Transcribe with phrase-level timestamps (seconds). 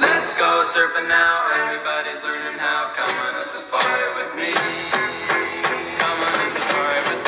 [0.00, 1.44] Let's go surfing now.
[1.60, 2.90] Everybody's learning how.
[2.96, 4.54] Come on a safari with me.
[6.00, 7.20] Come on a safari with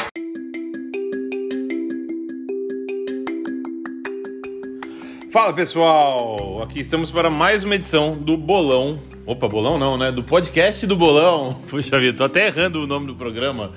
[5.30, 8.98] Fala pessoal, aqui estamos para mais uma edição do Bolão.
[9.26, 10.10] Opa, Bolão não, né?
[10.10, 11.52] Do podcast do Bolão.
[11.68, 13.72] Puxa vida, tô até errando o nome do programa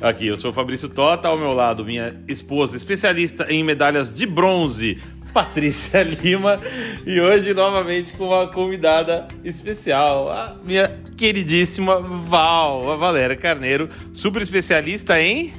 [0.00, 0.26] aqui.
[0.26, 4.98] Eu sou o Fabrício Tota, ao meu lado, minha esposa, especialista em medalhas de bronze,
[5.32, 6.60] Patrícia Lima.
[7.06, 14.42] E hoje, novamente, com uma convidada especial, a minha queridíssima Val, a Valéria Carneiro, super
[14.42, 15.52] especialista em.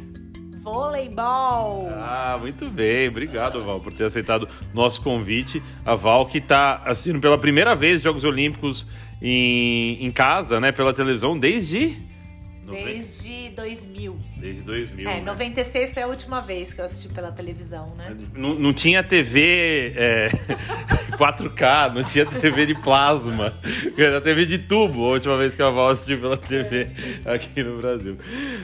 [0.61, 1.89] Voleibol!
[1.91, 3.07] Ah, muito bem.
[3.07, 5.61] Obrigado, Val, por ter aceitado nosso convite.
[5.83, 8.85] A Val que está assistindo pela primeira vez Jogos Olímpicos
[9.21, 10.71] em, em casa, né?
[10.71, 12.10] Pela televisão, desde...
[12.71, 14.17] Desde 2000.
[14.37, 15.09] Desde 2000.
[15.09, 15.21] É, né?
[15.21, 18.15] 96 foi a última vez que eu assisti pela televisão, né?
[18.35, 20.27] Não, não tinha TV é,
[21.17, 23.53] 4K, não tinha TV de plasma.
[23.97, 26.89] Era TV de tubo, a última vez que a Val assistiu pela TV
[27.25, 28.17] aqui no Brasil.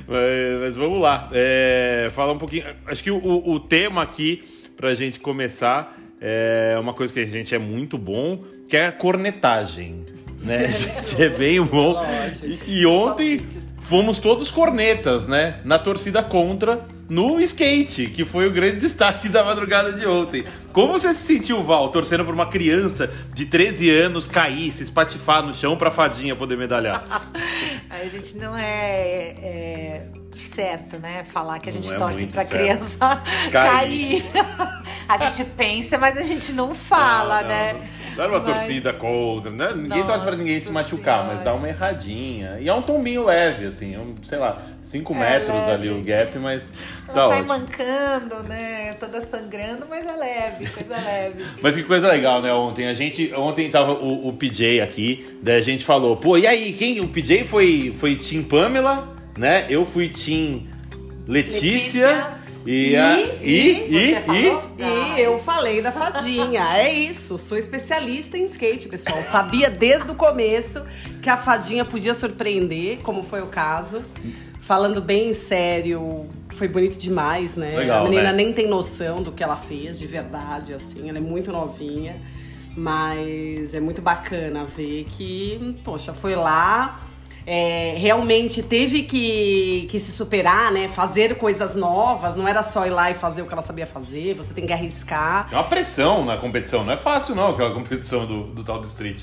[0.08, 1.30] Mas, mas vamos lá.
[1.33, 2.66] É, falar um pouquinho.
[2.86, 4.42] Acho que o, o tema aqui,
[4.75, 8.92] pra gente começar, é uma coisa que a gente é muito bom, que é a
[8.92, 10.05] cornetagem.
[10.44, 10.66] Né?
[10.66, 11.95] A gente é bem bom.
[12.44, 13.45] E, e ontem
[13.88, 15.59] fomos todos cornetas, né?
[15.63, 20.43] Na torcida contra no skate, que foi o grande destaque da madrugada de ontem.
[20.73, 25.41] Como você se sentiu, Val, torcendo por uma criança de 13 anos cair, se espatifar
[25.41, 27.05] no chão pra fadinha poder medalhar?
[27.89, 31.23] A gente não é, é certo, né?
[31.23, 32.58] Falar que a gente é torce pra certo.
[32.58, 33.21] criança
[33.52, 34.21] Cair.
[34.31, 34.75] cair.
[35.08, 37.73] a gente pensa, mas a gente não fala, Ah, né?
[37.73, 37.80] Não,
[38.18, 39.73] não era uma Mas- torcida contra, né?
[39.76, 41.44] Ninguém torce pra ninguém se Nossa machucar, mas Senhora.
[41.46, 42.58] dá uma erradinha.
[42.60, 45.72] E é um tombinho leve, assim, um, sei lá, 5 É, metros leve.
[45.72, 46.73] ali o gap, mas
[47.08, 47.48] Ela tá sai ótimo.
[47.48, 48.94] mancando, né?
[49.00, 51.45] Toda sangrando, mas é leve, coisa leve.
[51.62, 52.52] Mas que coisa legal, né?
[52.54, 56.48] Ontem a gente, ontem tava o, o PJ aqui, daí a gente falou, pô, e
[56.48, 57.00] aí, quem?
[57.02, 59.08] O PJ foi foi Team Pamela,
[59.38, 59.66] né?
[59.70, 60.64] Eu fui Team
[61.27, 62.36] Letícia, Letícia.
[62.67, 64.64] E a E- e e- e, você falou?
[65.17, 66.61] E eu falei da fadinha.
[66.78, 69.23] É isso, sou especialista em skate, pessoal.
[69.23, 70.83] Sabia desde o começo
[71.22, 74.04] que a fadinha podia surpreender, como foi o caso.
[74.60, 77.70] Falando bem sério, foi bonito demais, né?
[77.77, 78.33] Legal, a menina né?
[78.44, 81.08] nem tem noção do que ela fez, de verdade, assim.
[81.08, 82.17] Ela é muito novinha.
[82.76, 87.02] Mas é muito bacana ver que, poxa, foi lá,
[87.49, 90.89] é, realmente teve que, que se superar, né?
[90.89, 94.33] Fazer coisas novas, não era só ir lá e fazer o que ela sabia fazer,
[94.35, 95.47] você tem que arriscar.
[95.49, 98.85] É uma pressão na competição, não é fácil não, aquela competição do, do tal do
[98.85, 99.21] street.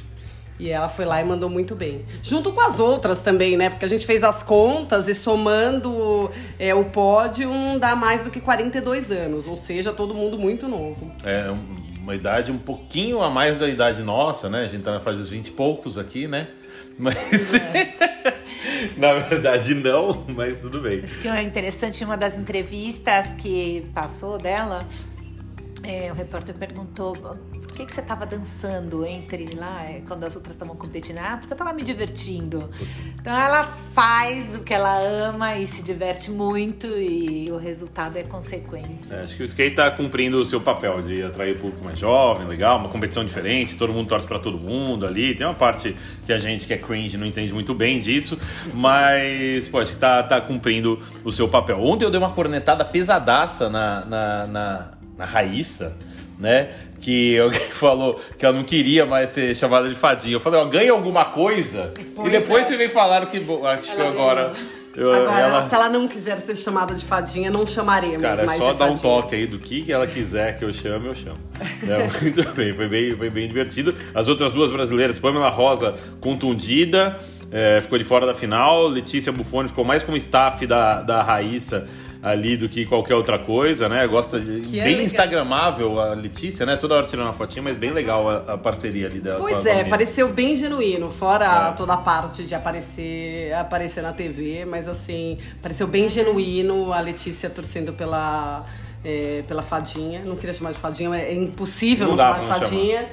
[0.59, 2.07] E ela foi lá e mandou muito bem.
[2.23, 3.69] Junto com as outras também, né?
[3.69, 8.41] Porque a gente fez as contas e somando é, o pódio dá mais do que
[8.41, 11.11] 42 anos, ou seja, todo mundo muito novo.
[11.25, 14.61] É um- uma idade um pouquinho a mais da idade nossa, né?
[14.63, 16.49] A gente tá na fase dos 20 e poucos aqui, né?
[16.99, 17.53] Mas
[18.97, 21.01] na verdade não, mas tudo bem.
[21.03, 24.87] Acho que é interessante uma das entrevistas que passou dela.
[25.85, 30.35] É, o repórter perguntou por que, que você estava dançando entre lá, é, quando as
[30.37, 31.19] outras estavam competindo.
[31.19, 32.71] Ah, porque eu estava me divertindo.
[33.21, 38.23] Então ela faz o que ela ama e se diverte muito e o resultado é
[38.23, 39.15] consequência.
[39.15, 41.99] É, acho que o skate tá cumprindo o seu papel de atrair o público mais
[41.99, 45.35] jovem, legal, uma competição diferente, todo mundo torce pra todo mundo ali.
[45.35, 48.39] Tem uma parte que a gente que é cringe não entende muito bem disso,
[48.73, 51.81] mas, pô, acho que tá, tá cumprindo o seu papel.
[51.81, 55.97] Ontem eu dei uma cornetada pesadaça na, na, na, na Raíssa,
[56.39, 56.71] né?
[57.01, 60.35] Que alguém falou que ela não queria mais ser chamada de fadinha.
[60.37, 61.93] Eu falei, ó, ganha alguma coisa.
[62.15, 62.69] Pois e depois é.
[62.69, 64.53] você vem falar que acho que Ela agora.
[64.97, 68.47] eu- Agora, ela- se ela não quiser ser chamada de fadinha, não chamaremos Cara, é
[68.47, 69.03] mais só de dar um fadinha.
[69.23, 71.37] toque aí do que ela quiser que eu chame, eu chamo.
[71.83, 73.95] É, muito bem, foi bem, foi bem divertido.
[74.15, 77.19] As outras duas brasileiras, Pamela Rosa contundida,
[77.51, 78.87] é, ficou de fora da final.
[78.89, 81.87] Letícia Buffoni ficou mais como staff da, da Raíssa
[82.25, 84.07] ali do que qualquer outra coisa, né?
[84.07, 85.05] Gosta de, Que é bem legal.
[85.05, 86.75] instagramável a Letícia, né?
[86.75, 89.39] Toda hora tirando uma fotinha, mas bem legal a, a parceria ali dela.
[89.39, 91.77] Pois é, pareceu bem genuíno, fora É.
[91.77, 97.51] toda a parte de aparecer, aparecer na TV, mas assim, pareceu bem genuíno a Letícia
[97.51, 98.65] torcendo pela,
[99.05, 100.23] é, pela fadinha.
[100.25, 103.07] Não queria chamar de fadinha, mas é impossível Não não, chamar de fadinha.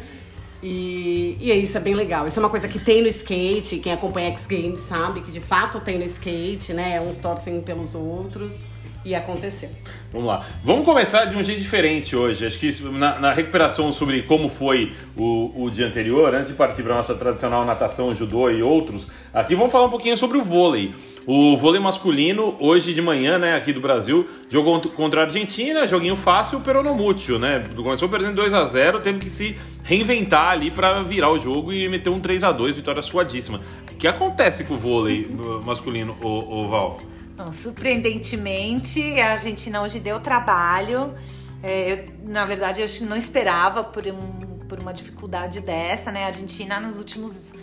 [0.63, 2.27] E, e é isso, é bem legal.
[2.27, 5.41] Isso é uma coisa que tem no skate, quem acompanha X Games sabe que de
[5.41, 7.01] fato tem no skate, né?
[7.01, 8.61] Uns torcem pelos outros.
[9.03, 9.69] E aconteceu.
[10.12, 10.45] Vamos lá.
[10.63, 12.45] Vamos começar de um jeito diferente hoje.
[12.45, 16.53] Acho que isso, na, na recuperação sobre como foi o, o dia anterior, antes de
[16.53, 20.44] partir para nossa tradicional natação, judô e outros, aqui vamos falar um pouquinho sobre o
[20.44, 20.94] vôlei.
[21.25, 26.15] O vôlei masculino, hoje de manhã, né, aqui do Brasil, jogou contra a Argentina, joguinho
[26.15, 27.63] fácil, pero no mútil, né?
[27.75, 31.89] Começou perdendo 2 a 0 teve que se reinventar ali para virar o jogo e
[31.89, 33.62] meter um 3 a 2 vitória suadíssima.
[33.92, 35.27] O que acontece com o vôlei
[35.65, 37.00] masculino, o, o Val?
[37.37, 41.13] Não, surpreendentemente, a Argentina hoje deu trabalho.
[41.63, 46.23] É, eu, na verdade, eu não esperava por, um, por uma dificuldade dessa, né?
[46.23, 47.53] A Argentina nos últimos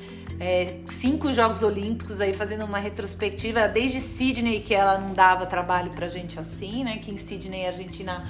[0.40, 5.90] é, cinco Jogos Olímpicos aí fazendo uma retrospectiva desde Sydney que ela não dava trabalho
[5.90, 6.98] pra gente assim, né?
[6.98, 8.24] Que em Sydney a Argentina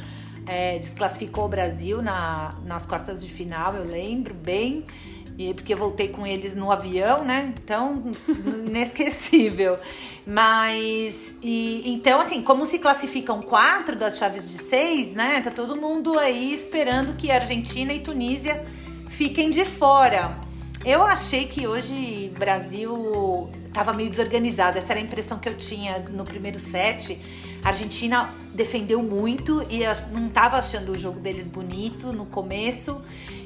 [0.47, 4.85] é, desclassificou o Brasil na, nas quartas de final, eu lembro bem.
[5.39, 7.55] E porque voltei com eles no avião, né?
[7.63, 8.11] Então,
[8.67, 9.79] inesquecível.
[10.27, 15.41] Mas, e, então, assim, como se classificam quatro das chaves de seis, né?
[15.41, 18.65] Tá todo mundo aí esperando que Argentina e Tunísia
[19.09, 20.37] fiquem de fora.
[20.85, 24.79] Eu achei que hoje Brasil estava meio desorganizado.
[24.79, 27.21] Essa era a impressão que eu tinha no primeiro set.
[27.63, 29.81] A Argentina defendeu muito e
[30.13, 33.01] não estava achando o jogo deles bonito no começo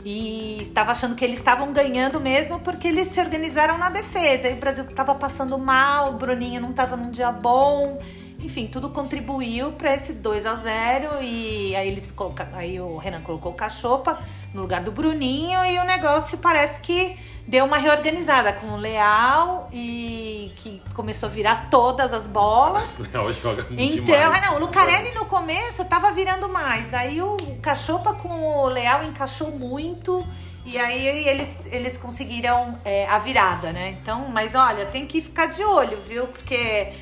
[0.04, 4.48] e estava achando que eles estavam ganhando mesmo porque eles se organizaram na defesa.
[4.48, 7.98] E o Brasil estava passando mal, o Bruninho não estava num dia bom.
[8.42, 12.12] Enfim, tudo contribuiu para esse 2 a 0 e aí eles
[12.54, 14.18] aí o Renan colocou o Cachopa
[14.52, 17.16] no lugar do Bruninho e o negócio parece que
[17.46, 22.98] deu uma reorganizada com o Leal e que começou a virar todas as bolas.
[23.02, 24.36] O Leal joga então, demais.
[24.36, 26.88] Ah, não, o Lucarelli no começo tava virando mais.
[26.88, 30.26] Daí o Cachopa com o Leal encaixou muito.
[30.64, 33.98] E aí eles, eles conseguiram é, a virada, né?
[34.00, 36.28] Então, mas olha, tem que ficar de olho, viu?
[36.28, 36.92] Porque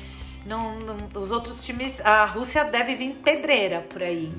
[0.45, 4.31] não, não, os outros times, a Rússia deve vir pedreira por aí.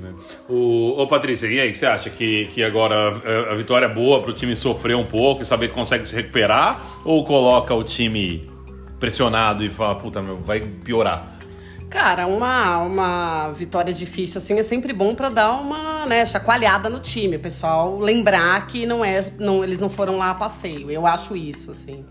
[0.48, 2.10] O, ô Patrícia, e aí, o que você acha?
[2.10, 5.44] Que, que agora a, a vitória é boa para o time sofrer um pouco e
[5.44, 6.84] saber que consegue se recuperar?
[7.04, 8.50] Ou coloca o time
[8.98, 11.38] pressionado e fala, puta, meu, vai piorar?
[11.88, 16.98] Cara, uma, uma vitória difícil assim é sempre bom para dar uma né, chacoalhada no
[16.98, 17.36] time.
[17.36, 20.90] O pessoal lembrar que não é, não, eles não foram lá a passeio.
[20.90, 22.04] Eu acho isso, assim.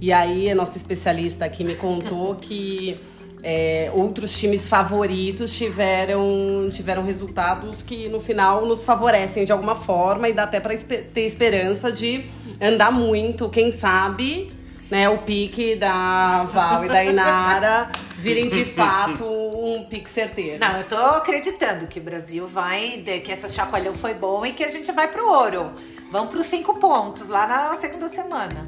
[0.00, 2.98] E aí, a nossa especialista aqui me contou que
[3.42, 10.28] é, outros times favoritos tiveram, tiveram resultados que no final nos favorecem de alguma forma
[10.28, 12.26] e dá até para ter esperança de
[12.60, 14.50] andar muito, quem sabe,
[14.90, 20.58] né, o pique da Val e da Inara virem de fato um pique certeiro.
[20.58, 24.64] Não, eu tô acreditando que o Brasil vai, que essa chacoalhão foi bom e que
[24.64, 25.72] a gente vai pro ouro.
[26.10, 28.66] Vamos pros cinco pontos lá na segunda semana.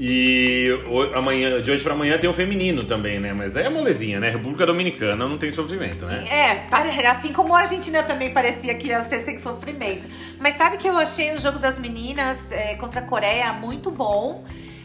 [0.00, 0.68] E
[1.12, 3.32] amanhã, de hoje para amanhã tem o feminino também, né?
[3.32, 4.30] Mas aí é molezinha, né?
[4.30, 6.24] República Dominicana não tem sofrimento, né?
[6.30, 10.08] É, assim como a Argentina também parecia que ia ser sem sofrimento.
[10.38, 14.44] Mas sabe que eu achei o jogo das meninas é, contra a Coreia muito bom.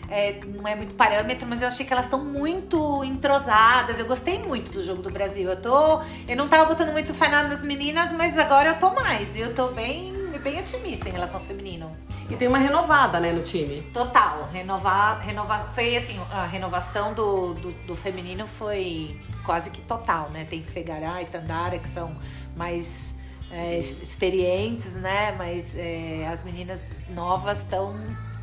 [0.09, 3.99] É, não é muito parâmetro, mas eu achei que elas estão muito entrosadas.
[3.99, 5.47] Eu gostei muito do jogo do Brasil.
[5.47, 6.01] Eu tô.
[6.27, 9.37] Eu não tava botando muito fé nas meninas, mas agora eu tô mais.
[9.37, 11.89] Eu tô bem bem otimista em relação ao feminino.
[12.29, 13.81] E tem uma renovada, né, no time.
[13.93, 14.47] Total.
[14.51, 20.45] Renovar, renovar, foi assim, a renovação do, do, do feminino foi quase que total, né?
[20.45, 22.15] Tem Fegará e Tandara, que são
[22.55, 23.19] mais
[23.51, 25.35] é, experientes, né?
[25.37, 27.95] Mas é, as meninas novas estão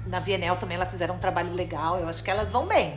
[0.07, 1.99] na Vienel também, elas fizeram um trabalho legal.
[1.99, 2.95] Eu acho que elas vão bem.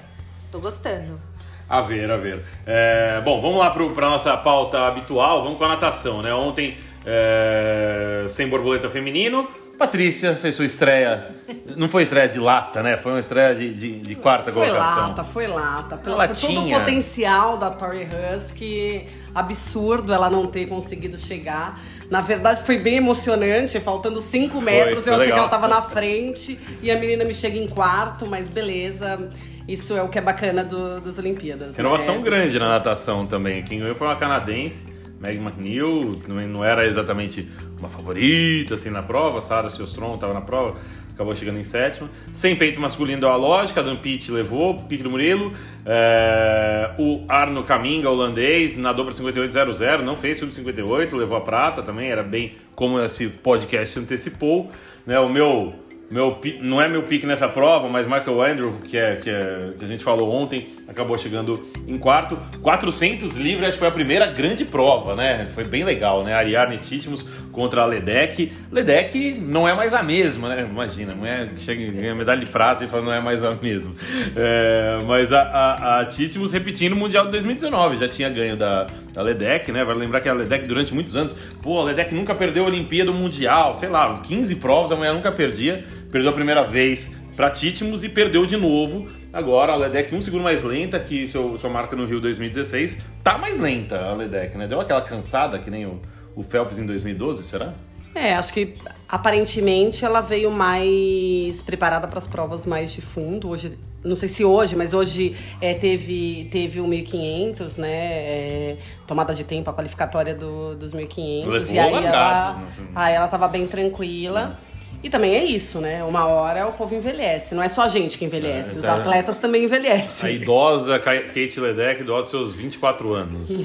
[0.51, 1.19] Tô gostando.
[1.67, 2.43] A ver, a ver.
[2.65, 5.43] É, bom, vamos lá para a nossa pauta habitual.
[5.43, 6.33] Vamos com a natação, né?
[6.33, 9.47] Ontem é, sem borboleta feminino.
[9.77, 11.27] Patrícia fez sua estreia.
[11.75, 12.97] Não foi estreia de lata, né?
[12.97, 14.93] Foi uma estreia de, de, de quarta foi colocação.
[14.93, 15.97] Foi lata, foi lata.
[15.97, 21.81] Pelo, por todo o potencial da Tori Husky, absurdo ela não ter conseguido chegar.
[22.09, 23.79] Na verdade, foi bem emocionante.
[23.79, 25.39] Faltando 5 metros, eu achei legal.
[25.39, 26.59] que ela tava na frente.
[26.81, 29.31] E a menina me chega em quarto, mas beleza.
[29.67, 31.75] Isso é o que é bacana do, das Olimpíadas.
[31.75, 32.21] Renovação né?
[32.21, 33.63] grande na natação também.
[33.63, 34.93] Quem ganhou foi uma canadense.
[35.23, 37.49] Meg McNeil, que não era exatamente
[37.83, 40.77] uma favorita assim na prova, Sarah Silstrom estava na prova,
[41.13, 42.09] acabou chegando em sétima.
[42.33, 45.53] Sem peito masculino deu a lógica, Adam Pitt levou, pique do Murilo.
[45.85, 52.09] É, o Arno Caminga, holandês, nadou para 58.00, não fez sub-58, levou a prata também,
[52.09, 54.71] era bem como esse podcast antecipou.
[55.05, 55.75] Né, o meu
[56.11, 59.83] meu, não é meu pique nessa prova, mas Michael Andrew, que, é, que, é, que
[59.83, 62.37] a gente falou ontem, acabou chegando em quarto.
[62.61, 65.47] 400 livres, acho que foi a primeira grande prova, né?
[65.55, 66.33] Foi bem legal, né?
[66.35, 68.51] Ariarne Titmus contra a Ledec.
[68.71, 70.67] Ledec não é mais a mesma, né?
[70.69, 73.93] Imagina, não é, chega ganha medalha de prata e fala não é mais a mesma.
[74.35, 78.87] É, mas a, a, a Titmus repetindo o Mundial de 2019, já tinha ganho da,
[79.13, 79.83] da Ledec, né?
[79.83, 83.11] Vale lembrar que a Ledec durante muitos anos, pô, a Ledec nunca perdeu a Olimpíada
[83.11, 85.83] Mundial, sei lá, 15 provas, a mulher nunca perdia
[86.13, 89.09] perdeu a primeira vez para Titmus e perdeu de novo.
[89.33, 92.99] Agora a Ledec um segundo mais lenta que seu, sua marca no Rio 2016.
[93.23, 94.67] Tá mais lenta a Ledec, né?
[94.67, 95.99] Deu aquela cansada que nem o,
[96.35, 97.73] o Phelps em 2012, será?
[98.13, 98.77] É, acho que
[99.13, 103.47] Aparentemente, ela veio mais preparada para as provas mais de fundo.
[103.47, 107.91] Hoje, não sei se hoje, mas hoje é, teve, teve o 1500, né?
[107.91, 111.47] É, tomada de tempo, a qualificatória do, dos 1500.
[111.47, 112.87] Levou e aí largado, ela, né?
[112.95, 114.59] aí ela tava bem tranquila.
[115.03, 116.01] E também é isso, né?
[116.03, 117.53] Uma hora o povo envelhece.
[117.53, 118.95] Não é só a gente que envelhece, É, os tá.
[118.95, 120.35] atletas também A envelhecem.
[120.35, 123.49] idosa Ka- Kate Ledeck, idosa seus 24 anos.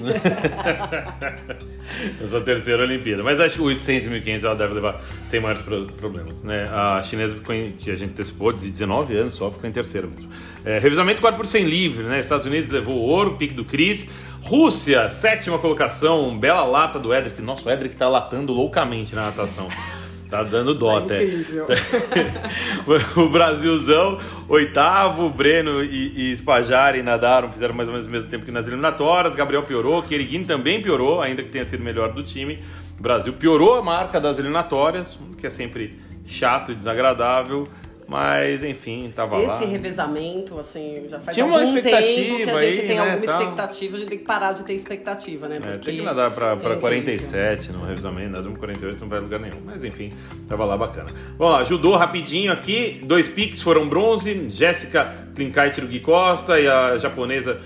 [2.23, 3.23] é sua terceira Olimpíada.
[3.23, 6.43] Mas acho que o 800 e 1500 ela deve levar sem maiores pro- problemas.
[6.43, 6.69] Né?
[6.73, 10.09] A chinesa ficou em, que a gente antecipou, de 19 anos só, ficou em terceiro
[10.09, 10.29] mesmo.
[10.65, 12.19] É, revisamento 4 por 100 livre, né?
[12.21, 14.09] Estados Unidos levou o ouro, pique do Cris.
[14.43, 17.41] Rússia, sétima colocação, bela lata do Edric.
[17.43, 19.69] Nossa, o Edric tá latando loucamente na natação.
[20.31, 21.25] Tá dando dó até.
[21.25, 21.67] incrível.
[23.17, 28.45] o Brasilzão, oitavo, Breno e, e Spajari nadaram, fizeram mais ou menos o mesmo tempo
[28.45, 29.35] que nas eliminatórias.
[29.35, 32.63] Gabriel piorou, Queriguin também piorou, ainda que tenha sido melhor do time.
[32.99, 37.67] O Brasil piorou a marca das eliminatórias, que é sempre chato e desagradável,
[38.09, 39.71] mas enfim, tava Esse lá.
[39.71, 43.41] revezamento, assim, já faz Tinha algum tempo que a gente aí, tem né, alguma tal.
[43.43, 45.57] expectativa, a gente tem que parar de ter expectativa, né?
[45.57, 46.81] É, Porque tem que nadar pra, pra é incrível.
[46.81, 49.61] 47 no revisamento, nadando com 48 não vai lugar nenhum.
[49.63, 50.11] Mas enfim,
[50.49, 51.11] tava lá bacana.
[51.37, 52.99] Vamos lá, judô rapidinho aqui.
[53.05, 54.49] Dois piques foram bronze.
[54.49, 57.61] Jéssica Klinkait Gui Costa e a japonesa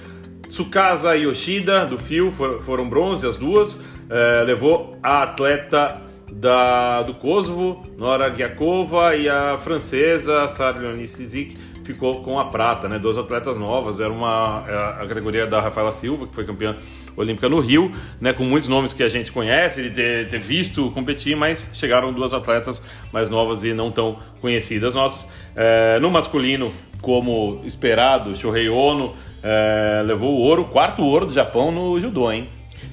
[0.49, 3.79] Tsukasa Yoshida do Fio for- foram bronze, as duas.
[4.11, 6.03] É, levou a atleta
[6.43, 12.89] da, do Kosovo, Nora Gyakova, e a francesa Sarah Leonie Sizik ficou com a prata,
[12.89, 12.99] né?
[12.99, 16.75] Duas atletas novas, era uma é a categoria da Rafaela Silva, que foi campeã
[17.17, 18.33] olímpica no Rio, né?
[18.33, 22.35] Com muitos nomes que a gente conhece, de ter, ter visto competir, mas chegaram duas
[22.35, 25.29] atletas mais novas e não tão conhecidas nossas.
[25.55, 31.71] É, no masculino, como esperado, Shohei Ono é, levou o ouro, quarto ouro do Japão
[31.71, 32.49] no judô, hein?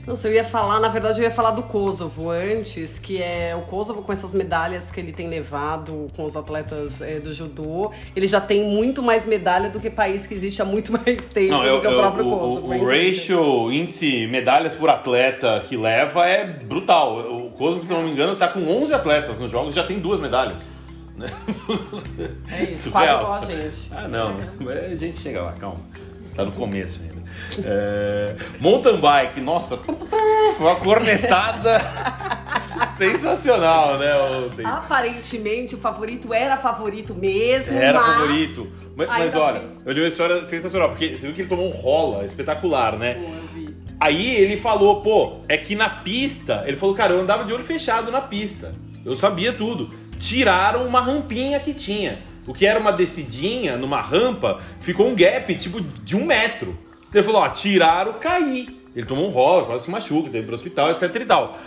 [0.09, 3.61] Nossa, eu ia falar, na verdade eu ia falar do Kosovo antes, que é o
[3.61, 8.25] Kosovo com essas medalhas que ele tem levado com os atletas é, do judô, ele
[8.25, 11.59] já tem muito mais medalha do que país que existe há muito mais tempo Não,
[11.61, 12.67] do eu- que o eu- próprio o, Kosovo.
[12.69, 17.19] o, é o ratio, índice medalhas por atleta que leva é brutal.
[17.19, 20.19] O Kosovo, se não me engano, tá com 11 atletas nos jogos, já tem duas
[20.19, 20.63] medalhas.
[21.15, 21.27] né?
[22.51, 23.21] É isso, quase Surreal.
[23.21, 23.89] igual a gente.
[23.91, 24.33] Ah, não.
[24.69, 25.79] A gente chega lá, calma.
[26.35, 27.18] Tá no começo ainda.
[27.63, 29.79] É, mountain bike, nossa,
[30.59, 31.79] uma cornetada
[32.95, 34.15] sensacional, né?
[34.15, 34.65] Ontem.
[34.65, 38.13] Aparentemente o favorito era favorito mesmo, Era mas...
[38.15, 38.71] favorito.
[38.95, 41.67] Mas, mas olha, assim- eu li uma história sensacional, porque você viu que ele tomou
[41.67, 43.13] um rola espetacular, né?
[43.13, 43.75] Pô, eu vi.
[43.99, 47.63] Aí ele falou, pô, é que na pista, ele falou, cara, eu andava de olho
[47.63, 48.73] fechado na pista.
[49.05, 49.89] Eu sabia tudo.
[50.17, 52.19] Tiraram uma rampinha que tinha.
[52.45, 56.77] O que era uma descidinha numa rampa, ficou um gap, tipo, de um metro.
[57.13, 58.79] Ele falou, ó, tiraram, caí.
[58.95, 61.57] Ele tomou um rola, quase se machuca, teve pro hospital, etc e tal.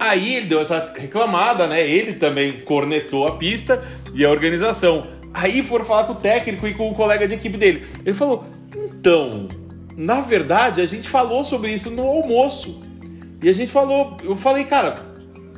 [0.00, 1.86] Aí ele deu essa reclamada, né?
[1.86, 3.82] Ele também cornetou a pista
[4.14, 5.08] e a organização.
[5.34, 7.86] Aí foram falar com o técnico e com o colega de equipe dele.
[8.04, 8.44] Ele falou:
[8.74, 9.48] então,
[9.96, 12.80] na verdade, a gente falou sobre isso no almoço.
[13.42, 15.06] E a gente falou, eu falei, cara,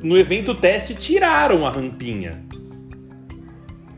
[0.03, 2.43] no evento teste tiraram a rampinha.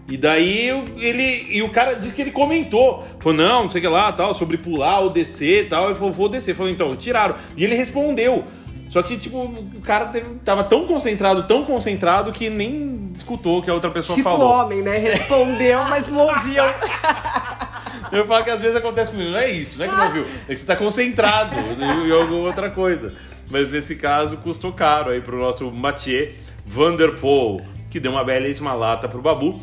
[0.07, 0.67] E daí
[0.97, 1.47] ele.
[1.49, 3.07] E o cara disse que ele comentou.
[3.19, 5.85] Falou, não, não sei o que lá, tal, sobre pular ou descer e tal.
[5.85, 6.53] Ele falou, vou descer.
[6.55, 7.35] Falou, então, tiraram.
[7.55, 8.43] E ele respondeu.
[8.89, 13.63] Só que, tipo, o cara teve- tava tão concentrado, tão concentrado, que nem escutou o
[13.63, 14.47] que a outra pessoa Tipo falou.
[14.65, 14.97] homem, né?
[14.97, 16.63] Respondeu, mas não ouviu.
[18.11, 19.31] Eu falo que às vezes acontece comigo.
[19.31, 20.25] Não é isso, não é que não viu.
[20.47, 23.13] É que você tá concentrado em alguma outra coisa.
[23.49, 26.31] Mas nesse caso custou caro aí pro nosso Mathieu
[26.65, 29.59] Van der Poel, que deu uma belíssima lata pro Babu.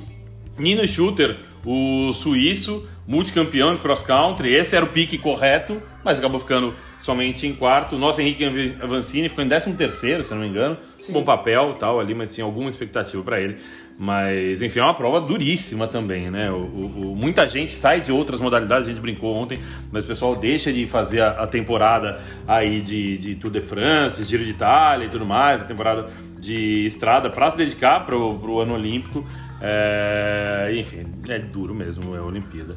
[0.59, 6.39] Nino Schutter, o suíço, multicampeão de cross country, esse era o pique correto, mas acabou
[6.41, 7.97] ficando somente em quarto.
[7.97, 8.45] O nosso Henrique
[8.81, 10.77] Avancini ficou em 13 terceiro, se não me engano.
[11.11, 13.59] Bom papel tal ali, mas tinha alguma expectativa para ele.
[13.99, 16.51] Mas, enfim, é uma prova duríssima também, né?
[16.51, 19.59] O, o- o- muita gente sai de outras modalidades, a gente brincou ontem,
[19.93, 24.25] mas o pessoal deixa de fazer a, a temporada aí de, de Tour de France,
[24.25, 28.61] Giro de Itália e tudo mais, a temporada de estrada para se dedicar pro, pro
[28.61, 29.23] ano olímpico.
[29.61, 32.77] É, enfim, é duro mesmo, é a Olimpíada.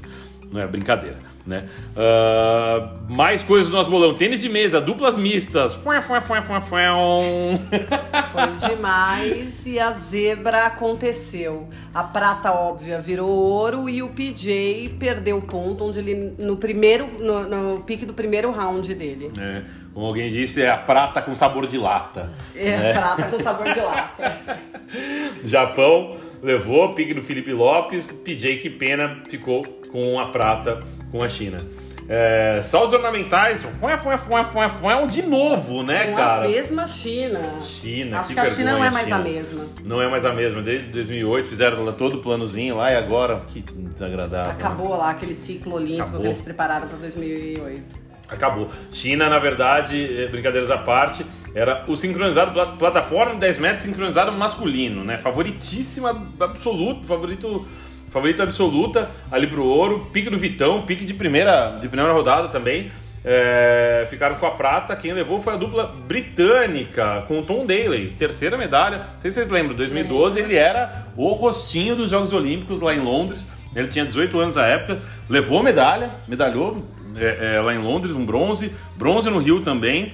[0.53, 1.67] Não é brincadeira, né?
[1.97, 4.13] Ah, mais coisas do nosso bolão.
[4.13, 5.73] Tênis de mesa, duplas mistas.
[5.73, 5.95] Foi
[8.69, 11.67] demais e a zebra aconteceu.
[11.91, 17.07] A prata óbvia virou ouro e o PJ perdeu o ponto onde ele no primeiro
[17.19, 19.31] no, no pique do primeiro round dele.
[19.35, 22.29] É, como alguém disse, é a prata com sabor de lata.
[22.55, 22.93] É, né?
[22.93, 24.59] prata com sabor de lata.
[25.43, 30.79] Japão levou, pique do Felipe Lopes, PJ que pena ficou com a prata
[31.12, 31.59] com a China.
[32.09, 36.45] É, só os ornamentais, fué, fué, fué, fué, fué, de novo, né, Com cara?
[36.45, 37.39] a mesma China.
[37.62, 39.15] China, Acho que que a China não é mais China.
[39.15, 39.65] a mesma.
[39.85, 40.62] Não é mais a mesma.
[40.62, 44.47] Desde 2008 fizeram lá todo o planozinho lá e agora, que desagradável.
[44.50, 44.51] né?
[44.51, 46.21] Acabou lá aquele ciclo olímpico Acabou.
[46.21, 48.02] que eles prepararam para 2008.
[48.33, 48.69] Acabou.
[48.91, 51.25] China, na verdade, eh, brincadeiras à parte,
[51.55, 55.17] era o sincronizado, pla- plataforma de 10 metros sincronizado masculino, né?
[55.17, 57.67] Favoritíssima, absoluto, favorito,
[58.09, 60.07] favorito absoluta ali pro ouro.
[60.11, 62.91] Pique do Vitão, pique de primeira, de primeira rodada também.
[63.25, 64.95] É, ficaram com a prata.
[64.97, 68.97] Quem levou foi a dupla britânica, com o Tom Daley, terceira medalha.
[68.97, 72.99] Não sei se vocês lembram, 2012 ele era o rostinho dos Jogos Olímpicos lá em
[72.99, 73.47] Londres.
[73.75, 76.85] Ele tinha 18 anos na época, levou medalha, medalhou
[77.15, 80.13] é, é, lá em Londres, um bronze, bronze no Rio também.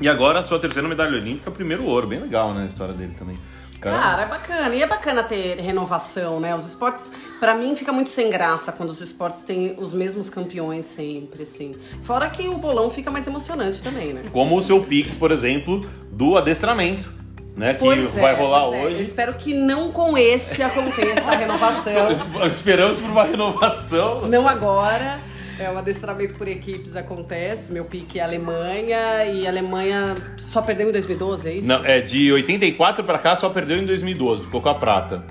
[0.00, 2.06] E agora a sua terceira medalha olímpica, primeiro ouro.
[2.06, 3.36] Bem legal, né, a história dele também.
[3.76, 4.74] O cara- Cara, é bacana.
[4.74, 6.54] E é bacana ter renovação, né?
[6.54, 10.84] Os esportes, pra mim, fica muito sem graça quando os esportes têm os mesmos campeões
[10.86, 11.74] sempre, assim.
[12.02, 14.22] Fora que o bolão fica mais emocionante também, né?
[14.32, 17.10] Como o seu pique, por exemplo, do adestramento,
[17.56, 17.72] né?
[17.74, 18.82] Que Pois é, vai rolar pois é.
[18.84, 19.02] Eu hoje.
[19.02, 22.10] espero que não com este aconteça a renovação.
[22.48, 24.22] Esperamos por uma renovação.
[24.28, 25.20] Não agora.
[25.60, 27.70] É, o adestramento por equipes acontece.
[27.70, 29.26] Meu pique é Alemanha.
[29.26, 31.68] E Alemanha só perdeu em 2012, é isso?
[31.68, 35.22] Não, é de 84 pra cá só perdeu em 2012, ficou com a prata,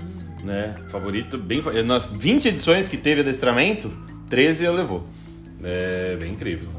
[0.43, 0.75] né?
[0.89, 3.91] Favorito bem nas 20 edições que teve adestramento,
[4.29, 5.07] 13 ela levou.
[5.63, 6.69] É bem incrível.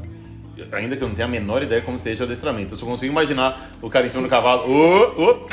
[0.71, 3.11] Ainda que eu não tenha a menor ideia como seja o adestramento, eu só consigo
[3.11, 4.63] imaginar o cara em cima do cavalo.
[4.65, 5.47] Ô,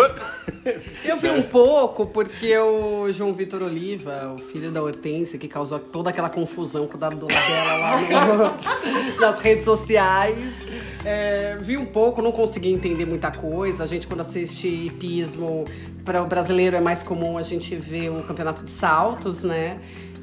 [1.05, 5.79] Eu vi um pouco porque o João Vitor Oliva, o filho da Hortência, que causou
[5.79, 8.57] toda aquela confusão com o dado dela lá no-
[9.21, 10.67] nas redes sociais,
[11.05, 13.85] é, vi um pouco, não consegui entender muita coisa.
[13.85, 15.65] A gente, quando assiste hipismo,
[16.05, 19.79] para o brasileiro é mais comum a gente ver o campeonato de saltos, né?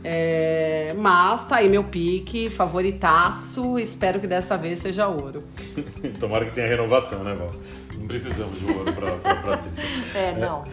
[0.06, 3.80] É, mas tá aí meu pique, favoritaço.
[3.80, 5.44] Espero que dessa vez seja ouro.
[6.20, 7.52] Tomara que tenha renovação, né, Val?
[8.04, 9.70] Não precisamos de ouro pra, pra, pra ter.
[10.14, 10.66] É, não.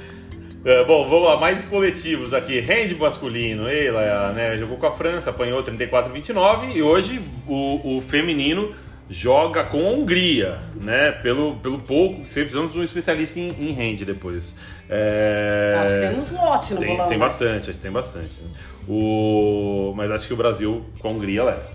[0.64, 2.58] É, bom, vamos lá, mais coletivos aqui.
[2.58, 8.74] Hand masculino, ela né, jogou com a França, apanhou 34-29 e hoje o, o feminino
[9.08, 11.12] joga com a Hungria, né?
[11.12, 14.52] Pelo, pelo pouco sempre precisamos de um especialista em, em hand depois.
[14.88, 15.78] É...
[15.80, 17.06] Acho que temos lote no tem, bolão.
[17.06, 17.24] tem né?
[17.24, 18.40] bastante, acho que tem bastante.
[18.40, 18.50] né?
[18.88, 19.92] O...
[19.96, 21.70] Mas acho que o Brasil com a Hungria leva.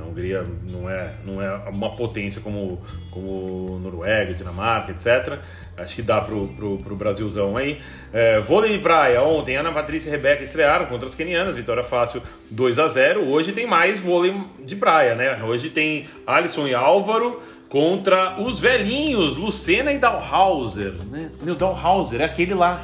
[0.00, 2.80] A Hungria não é, não é uma potência como,
[3.10, 5.38] como Noruega, Dinamarca, etc.
[5.76, 7.80] Acho que dá pro, pro, pro Brasilzão aí.
[8.12, 12.22] É, vôlei de praia, ontem Ana Patrícia e Rebeca estrearam contra as quenianas, vitória fácil
[12.50, 15.42] 2 a 0 Hoje tem mais vôlei de praia, né?
[15.42, 20.92] Hoje tem Alisson e Álvaro contra os velhinhos, Lucena e Dalhauser.
[21.10, 21.30] Né?
[21.42, 22.82] Meu, Dalhauser é aquele lá.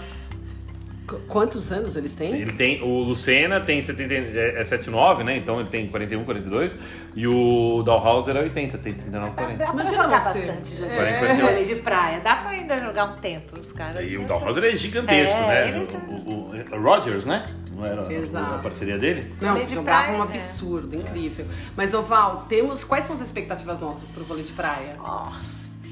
[1.07, 2.33] Qu- Quantos anos eles têm?
[2.41, 5.37] Ele tem, o Lucena tem 70, é, é 79, né?
[5.37, 6.77] Então ele tem 41, 42.
[7.17, 9.59] E o Dalhauser é 80, tem 39, Dá, 40.
[9.59, 10.41] dá pra Imagina jogar você.
[10.43, 11.35] bastante jogo É.
[11.35, 12.21] de vôlei de praia.
[12.21, 14.05] Dá pra ainda jogar um tempo, os caras.
[14.09, 14.25] E o.
[14.27, 15.69] Dalhauser é gigantesco, É, né?
[15.69, 17.47] eles- O, o- o Rogers, né?
[17.75, 18.55] Não era a- Exato.
[18.55, 19.35] a parceria dele?
[19.41, 20.25] Não, Vôlei de jogava praia, um é.
[20.25, 21.47] absurdo, incrível.
[21.77, 22.85] Mas, Oval, temos.
[22.85, 24.95] Quais são as expectativas nossas pro vôlei de praia?
[25.01, 25.31] Ó,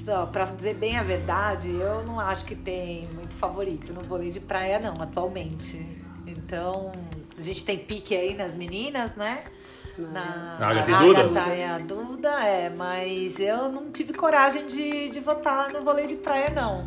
[0.04, 3.08] só pra dizer bem a verdade, eu não acho que tem
[3.40, 5.84] favorito no vôlei de praia, não, atualmente.
[6.26, 6.92] Então,
[7.36, 9.42] a gente tem pique aí nas meninas, né?
[9.98, 11.20] Na Na Agatha e Duda?
[11.20, 16.06] Agatha e a Duda, é, mas eu não tive coragem de, de votar no vôlei
[16.06, 16.84] de praia, não.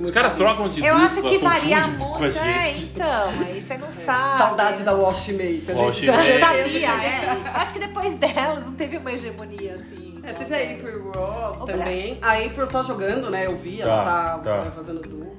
[0.00, 2.84] Os caras trocam de eu dupla, acho que varia a muito, é, gente.
[2.86, 4.38] então, aí você não sabe.
[4.38, 5.76] Saudade da Washmaker.
[5.76, 7.50] Wash Já sabia, é.
[7.54, 10.18] Acho que depois delas não teve uma hegemonia assim.
[10.22, 10.72] É, teve a.
[10.72, 12.18] April Ross também.
[12.22, 13.44] A April tá jogando, né?
[13.46, 14.70] Eu vi, ela Tá, tá, tá.
[14.70, 15.29] fazendo dupla.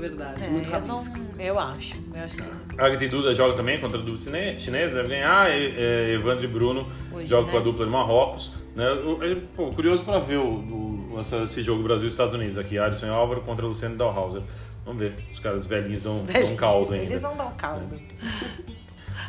[0.00, 1.20] Verdade, É, muito eu, não, rabisco.
[1.38, 1.96] eu acho.
[2.14, 2.42] Eu acho que.
[2.78, 4.18] A Agatha e Duda joga também contra a dupla
[4.58, 5.50] chinesa, deve ganhar.
[5.50, 7.52] E, é, Evandro e Bruno Hoje, jogam né?
[7.52, 8.52] com a dupla de Marrocos.
[8.74, 8.84] Né?
[8.86, 12.56] Eu- eu- pô, curioso para ver o, o- essa- esse jogo Brasil e Estados Unidos
[12.56, 12.78] aqui.
[12.78, 14.42] Alisson e Álvaro contra Luciano Dalhauser.
[14.84, 15.14] Vamos ver.
[15.32, 17.04] Os caras velhinhos dão, dão um caldo ainda.
[17.04, 18.00] Eles vão dar um caldo.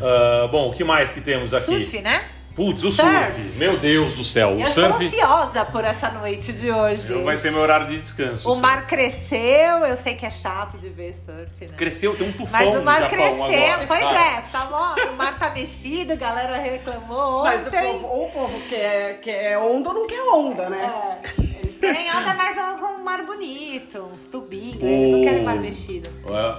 [0.01, 1.65] Ah, bom, o que mais que temos aqui?
[1.65, 2.21] Surf, né?
[2.55, 3.09] Putz, o Surf.
[3.09, 3.57] surf.
[3.57, 4.49] Meu Deus do céu.
[4.57, 7.23] O Eu tô surf ansiosa por essa noite de hoje.
[7.23, 8.51] vai ser meu horário de descanso.
[8.51, 11.69] O mar cresceu, eu sei que é chato de ver surf, né?
[11.77, 13.87] Cresceu, tem um tufão Mas o mar cresceu, agora.
[13.87, 17.81] pois Ah, é, tá bom, o mar tá mexido, a galera reclamou Mas o ontem.
[17.93, 21.19] povo, ou o povo quer, quer onda ou não quer onda, né?
[21.23, 25.55] É, eles querem onda mais com um mar bonito, uns tubinhos, eles não querem mar
[25.55, 26.09] mexido.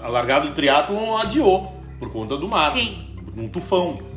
[0.02, 2.70] A largada do triatlon adiou por conta do mar.
[2.72, 3.14] Sim.
[3.37, 4.11] Um tufão.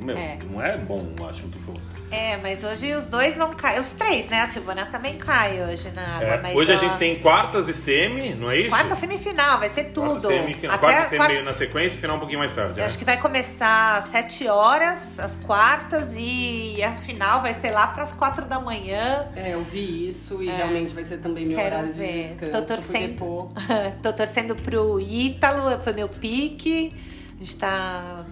[0.00, 0.38] Meu, É.
[0.50, 1.74] não é bom, acho, o Tufão.
[2.10, 3.78] É, mas hoje os dois vão cair.
[3.80, 4.40] Os três, né?
[4.40, 6.26] A Silvana também cai hoje na água.
[6.28, 8.70] É, mas hoje a ó, gente tem quartas e semi, não é isso?
[8.70, 10.12] Quarta semifinal, vai ser tudo.
[10.12, 10.74] Quarta, semifinal.
[10.76, 12.72] Até quarta e semi meio na sequência e final um pouquinho mais tarde.
[12.72, 12.84] Eu né?
[12.86, 17.86] acho que vai começar às 7 horas, as quartas, e a final vai ser lá
[17.88, 19.26] para as 4 da manhã.
[19.36, 20.56] É, eu vi isso e É.
[20.56, 22.22] realmente vai ser também meu Quero horário de ver.
[22.22, 22.52] descanso.
[22.52, 23.52] Tô porque, torcendo.
[24.02, 26.94] Tô torcendo pro Ítalo, foi meu pique.
[27.40, 28.24] A gente tá.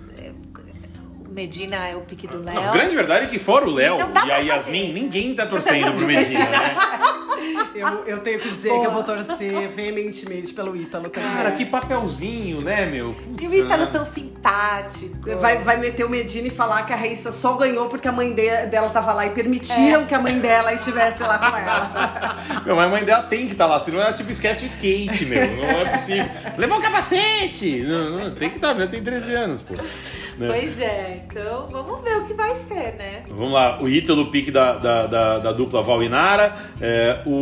[1.36, 2.54] Medina é o pique do Léo.
[2.54, 4.46] Não, grande verdade é que fora o Léo e a saber.
[4.46, 6.74] Yasmin, ninguém tá torcendo pro Medina, né?
[7.74, 11.30] eu, eu tenho que dizer que eu vou torcer veementemente pelo Ítalo também.
[11.30, 13.10] Cara, que papelzinho, né, meu?
[13.10, 13.88] E Putz, o Ítalo né?
[13.92, 15.36] tão simpático.
[15.40, 18.32] Vai, vai meter o Medina e falar que a Raíssa só ganhou porque a mãe
[18.34, 20.04] de- dela tava lá e permitiram É.
[20.06, 22.36] que a mãe dela estivesse lá com ela.
[22.64, 25.24] Meu, mas a mãe dela tem que estar lá, senão ela tipo esquece o skate,
[25.26, 25.46] meu.
[25.56, 26.26] Não é possível.
[26.56, 27.82] Levou o capacete!
[27.82, 29.74] Não, não, tem que estar, já tem 13 anos, pô.
[29.74, 30.48] Né?
[30.52, 33.22] Pois é, então vamos ver o que vai ser, né?
[33.28, 37.35] Vamos lá, o Ítalo, pique da, da, da, da dupla Val e Nara, é, o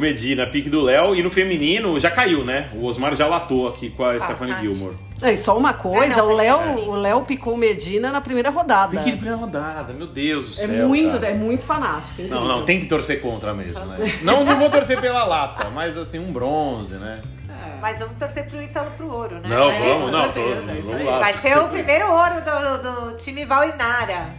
[0.00, 2.68] Medina, pique do Léo, e no feminino já caiu, né?
[2.74, 4.72] O Osmar já latou aqui com a Stephanie Tati.
[4.72, 4.96] Gilmore.
[5.20, 8.12] É, e só uma coisa, Ah, não, o mas Léo o Léo picou o Medina
[8.12, 8.96] na primeira rodada.
[8.96, 10.86] Pique de primeira rodada, meu Deus do É céu.
[10.88, 11.26] muito, cara.
[11.32, 12.22] é muito fanático.
[12.22, 12.48] Não, incrível.
[12.48, 13.98] não, tem que torcer contra mesmo, né?
[14.22, 17.20] Não, não vou torcer pela lata, mas assim, um bronze, né?
[17.48, 17.80] É.
[17.80, 19.48] Mas vamos torcer pro Ítalo pro ouro, né?
[19.48, 21.18] Não, Vai- vamos, com não, certeza, tô- é vamos lá.
[21.18, 24.34] Vai ser o primeiro ouro do, do time Valinara.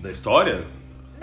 [0.00, 0.64] Da história?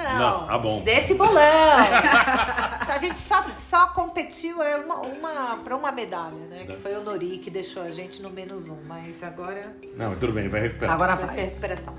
[0.04, 0.82] Não, Não, ah, bom.
[0.82, 1.32] desse bolão.
[2.92, 6.66] a gente só, só competiu é uma, uma, pra uma medalha, né?
[6.66, 8.78] Que foi o Nori que deixou a gente no menos um.
[8.86, 9.62] Mas agora
[9.96, 10.96] Não, tudo bem, vai recuperar.
[10.96, 11.36] Agora vai vai.
[11.36, 11.94] ser recuperação.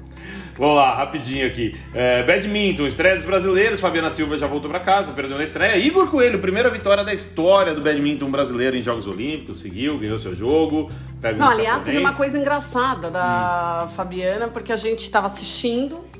[0.57, 1.79] Vamos lá, rapidinho aqui.
[1.95, 3.81] É, badminton, estreia dos brasileiros.
[3.81, 5.77] Fabiana Silva já voltou pra casa, perdeu na estreia.
[5.77, 9.61] Igor Coelho, primeira vitória da história do badminton brasileiro em Jogos Olímpicos.
[9.61, 10.91] Seguiu, ganhou seu jogo.
[11.21, 16.12] Pega Não, aliás, teve uma coisa engraçada da Fabiana, porque a gente tava assistindo.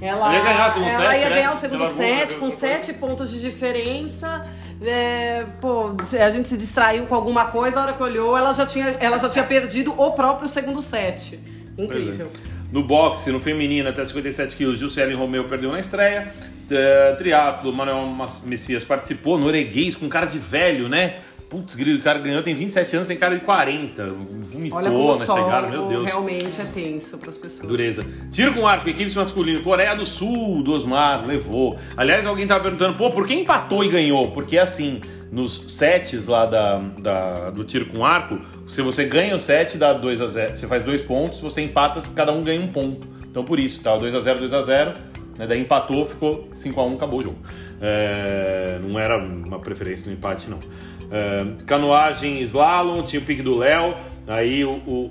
[0.00, 1.36] Ela, Ela ia ganhar o segundo ela set, ia né?
[1.36, 4.46] ganhar o segundo Ela set ganhou com sete pontos de diferença.
[4.82, 8.66] É, pô, a gente se distraiu com alguma coisa, a hora que olhou, ela já
[8.66, 11.40] tinha, ela já tinha perdido o próprio segundo set.
[11.78, 12.26] Incrível.
[12.52, 12.56] É.
[12.70, 16.32] No boxe, no feminino, até 57 quilos, Juscelin Romeu perdeu na estreia.
[16.70, 18.12] É, triatlo, Manuel
[18.44, 19.38] Messias participou.
[19.38, 21.20] Norueguês com cara de velho, né?
[21.48, 24.04] Putz, grilo, o cara ganhou, tem 27 anos, tem cara de 40.
[24.10, 26.04] Vomitou na chegada, meu Deus.
[26.04, 27.66] realmente é tenso para as pessoas.
[27.68, 28.04] Dureza.
[28.32, 29.62] Tiro com arco, equipes masculino.
[29.62, 31.78] Coreia do Sul, do Osmar, levou.
[31.96, 34.32] Aliás, alguém tava perguntando, pô, por que empatou e ganhou?
[34.32, 39.38] Porque assim, nos sets lá da, da- do tiro com arco, se você ganha o
[39.40, 42.68] set, dá 2 a 0 Você faz dois pontos, você empata, cada um ganha um
[42.68, 43.06] ponto.
[43.30, 43.96] Então por isso, tá?
[43.96, 44.94] 2 a 0 2 a 0
[45.38, 45.46] né?
[45.46, 47.36] Daí empatou, ficou 5 a 1 acabou o jogo.
[47.80, 50.58] É, não era uma preferência no empate, não.
[51.66, 53.94] Canoagem slalom, tinha o pique do Léo.
[54.26, 55.10] Aí o- o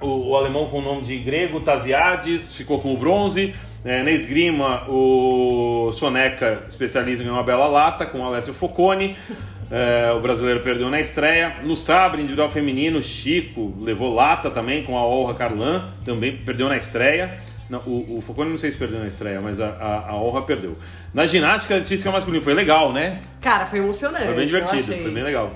[0.00, 3.54] o, o alemão com o nome de grego, Taziades, ficou com o bronze.
[3.84, 9.14] É, na esgrima, o Soneca, especialista em uma bela lata, com o Alessio Focone.
[9.70, 11.56] É, o brasileiro perdeu na estreia.
[11.62, 16.78] No sabre individual feminino, Chico levou lata também com a Olra Carlan, também perdeu na
[16.78, 17.38] estreia.
[17.74, 20.42] Não, o, o Focone não sei se perdeu na estreia, mas a, a, a Olra
[20.42, 20.76] perdeu.
[21.12, 23.20] Na ginástica artística masculina foi legal, né?
[23.40, 24.26] Cara, foi emocionante.
[24.26, 25.52] Foi bem divertido, foi bem legal.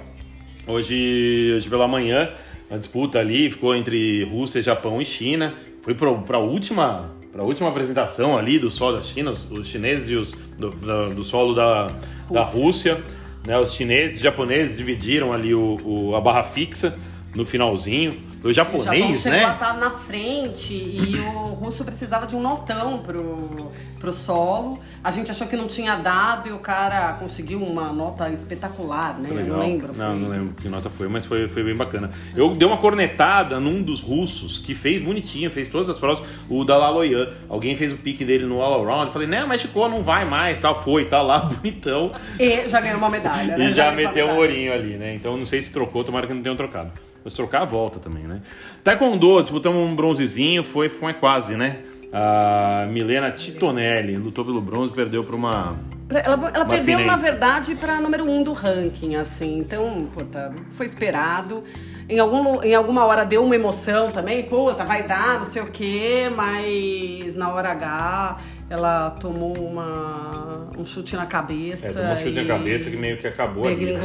[0.66, 2.30] Hoje, hoje pela manhã,
[2.70, 5.54] a disputa ali ficou entre Rússia, Japão e China.
[5.82, 10.10] Foi para a última, pra última apresentação ali do solo da China, os, os chineses
[10.10, 11.86] e os do, da- do solo da,
[12.30, 12.98] da Rússia.
[13.46, 16.98] Né, os chineses e japoneses dividiram ali o, o- a barra fixa
[17.34, 18.20] no finalzinho.
[18.40, 19.52] Foi o O Japão japonês, a né?
[19.52, 24.78] estar na frente e o russo precisava de um notão pro, pro solo.
[25.02, 29.28] A gente achou que não tinha dado e o cara conseguiu uma nota espetacular, né?
[29.30, 29.58] Legal.
[29.58, 29.92] não lembro.
[29.96, 32.10] Não, foi- não lembro que nota foi, mas foi, foi bem bacana.
[32.36, 36.64] Eu dei uma cornetada num dos russos que fez bonitinho, fez todas as provas, o
[36.64, 37.28] Dalaloyan.
[37.48, 39.06] Alguém fez o pique dele no all around.
[39.06, 40.80] Eu falei, né, mas ficou, não vai mais, tal.
[40.82, 42.12] Foi, tá lá, bonitão.
[42.38, 43.64] E já ganhou uma medalha, né?
[43.68, 45.14] E já uma meteu um ourinho ali, né?
[45.14, 46.92] Então não sei se trocou, tomara que não tenham trocado.
[47.28, 48.40] Mas trocar, volta também, né?
[48.82, 51.80] Taekwondo, disputamos um bronzezinho, foi, foi quase, né?
[52.10, 55.76] A Milena Titonelli lutou pelo bronze, perdeu para uma.
[56.08, 56.22] Ela,
[56.54, 57.04] ela perdeu, Marfinense.
[57.04, 59.58] na verdade, para número um do ranking, assim.
[59.58, 61.62] Então, puta, foi esperado.
[62.08, 65.66] Em, algum, em alguma hora deu uma emoção também, puta, vai dar, não sei o
[65.66, 68.38] quê, mas na hora H
[68.70, 71.88] ela tomou uma, um chute na cabeça.
[71.88, 73.92] É, tomou um chute na cabeça que meio que acabou ali.
[73.92, 74.00] né?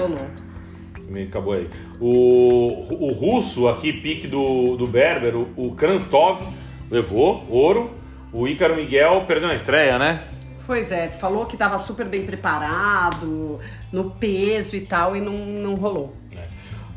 [1.13, 1.69] Meio que acabou aí.
[2.01, 6.41] O, o russo aqui, pique do, do Berber, o, o Kranstov
[6.89, 7.91] levou ouro.
[8.33, 10.23] O Ícaro Miguel perdeu na estreia, né?
[10.65, 13.59] Pois é, falou que tava super bem preparado,
[13.91, 16.15] no peso e tal, e não, não rolou.
[16.35, 16.47] É.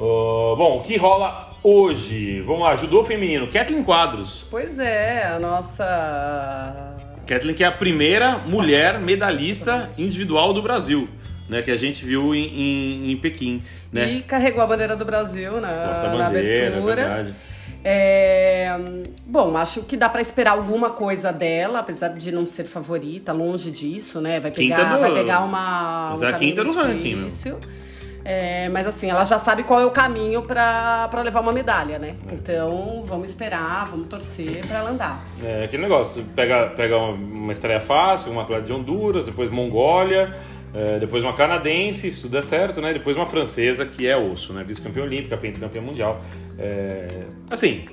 [0.03, 2.41] Ô, bom, o que rola hoje.
[2.41, 3.49] Vamos lá, judô feminino.
[3.49, 4.47] Kathleen Quadros.
[4.51, 6.97] Pois é, a nossa.
[7.27, 11.07] Kathleen que é a primeira mulher medalhista individual do Brasil.
[11.49, 14.11] Né, que a gente viu em, em, em Pequim, né?
[14.11, 17.35] E carregou a bandeira do Brasil na, na abertura.
[17.85, 18.77] É,
[19.25, 23.71] Bom, acho que dá pra esperar alguma coisa dela, apesar de não ser favorita, longe
[23.71, 24.41] disso, né?
[24.41, 26.07] Vai pegar, do- vai pegar uma.
[26.11, 27.59] Mas um é a quinta do ranking, difícil.
[28.25, 31.97] É, mas assim, ela já sabe qual é o caminho pra pra levar uma medalha,
[31.97, 32.17] né?
[32.33, 35.25] Então, vamos esperar, vamos torcer pra ela andar.
[35.45, 39.49] É aquele negócio, tu pega, pega uma, uma estreia fácil, uma atleta de Honduras, depois
[39.49, 40.35] Mongólia,
[40.77, 42.93] é, depois uma canadense, se tudo der certo, né?
[42.93, 44.63] Depois uma francesa, que é osso, né?
[44.63, 46.23] Vice-campeã olímpica, pentacampeã mundial.
[46.59, 47.09] É,
[47.51, 47.87] assim,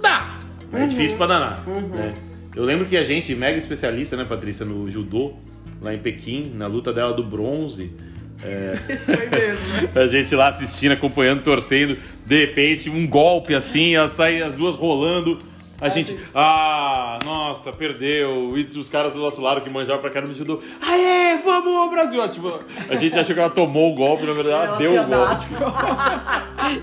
[0.00, 0.38] dá!
[0.70, 2.14] Mas é difícil pra danar, né?
[2.54, 5.34] Eu lembro que a gente, mega especialista, né, Patrícia, no judô,
[5.82, 7.92] lá em Pequim, na luta dela do bronze,
[9.04, 10.00] Foi mesmo.
[10.00, 11.96] a gente lá assistindo, acompanhando, torcendo.
[12.24, 15.40] De repente, um golpe assim, elas saem as duas rolando.
[15.80, 18.56] A gente, ah, nossa, perdeu.
[18.58, 22.28] E os caras do nosso lado que manjavam pra caramba judô, aê, vamos, Brasil!
[22.28, 25.46] Tipo, a gente achou que ela tomou o golpe, na verdade, ela, deu o golpe.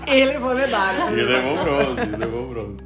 [0.10, 1.10] Ele levou a medalha.
[1.12, 2.76] E levou bronze, levou bronze.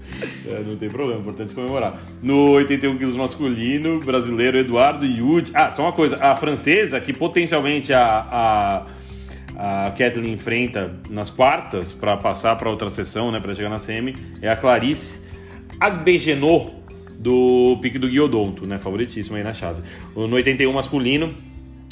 [0.47, 1.99] É, não tem problema, importante comemorar.
[2.23, 5.51] No 81 quilos masculino, brasileiro Eduardo Yud.
[5.55, 8.87] Ah, só uma coisa, a francesa, que potencialmente a,
[9.57, 13.79] a, a Kathleen enfrenta nas quartas para passar para outra sessão, né, para chegar na
[13.79, 15.22] semi, é a Clarice
[15.83, 16.71] Agbegenot
[17.19, 19.83] do pique do Guiodonto, né, favoritíssimo aí na chave.
[20.15, 21.35] No 81 masculino,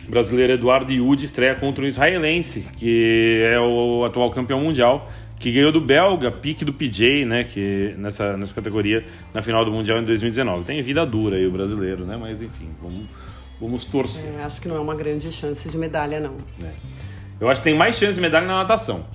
[0.06, 5.50] o brasileiro Eduardo Yud estreia contra um israelense, que é o atual campeão mundial, que
[5.50, 9.98] ganhou do belga, pique do PJ, né, que nessa, nessa categoria, na final do Mundial
[9.98, 10.64] em 2019.
[10.64, 13.06] Tem vida dura aí o brasileiro, né, mas enfim, vamos,
[13.60, 14.24] vamos torcer.
[14.38, 16.36] É, acho que não é uma grande chance de medalha, não.
[16.58, 16.72] né.
[17.40, 19.06] Eu acho que tem mais chance de medalha na natação.